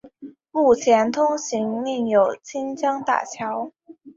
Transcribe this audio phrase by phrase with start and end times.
[0.49, 3.71] 目前通行另有清江大桥。